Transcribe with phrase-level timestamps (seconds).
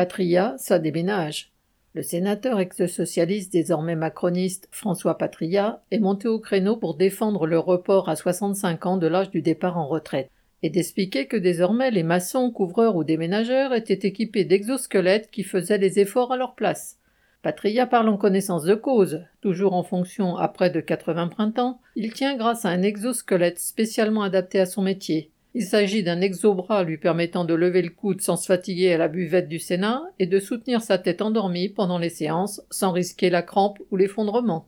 [0.00, 1.52] Patria, ça déménage.
[1.92, 8.08] Le sénateur ex-socialiste désormais macroniste François Patria est monté au créneau pour défendre le report
[8.08, 10.30] à 65 ans de l'âge du départ en retraite
[10.62, 15.98] et d'expliquer que désormais les maçons, couvreurs ou déménageurs étaient équipés d'exosquelettes qui faisaient les
[15.98, 16.96] efforts à leur place.
[17.42, 19.20] Patria parle en connaissance de cause.
[19.42, 24.22] Toujours en fonction à près de 80 printemps, il tient grâce à un exosquelette spécialement
[24.22, 25.30] adapté à son métier.
[25.52, 29.08] Il s'agit d'un exobras lui permettant de lever le coude sans se fatiguer à la
[29.08, 33.42] buvette du Sénat et de soutenir sa tête endormie pendant les séances sans risquer la
[33.42, 34.58] crampe ou l'effondrement.